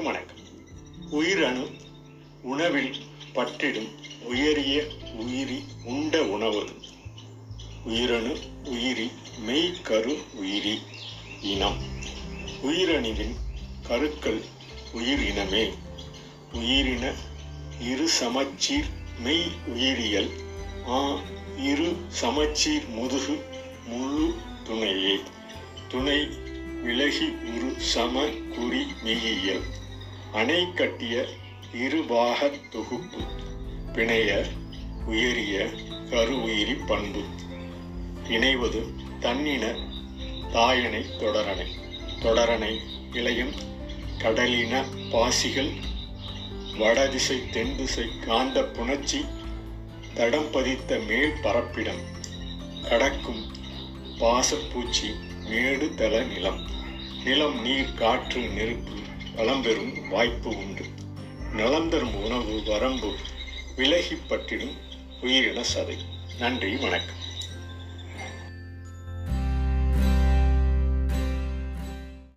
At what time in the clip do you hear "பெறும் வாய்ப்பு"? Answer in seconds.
59.62-60.56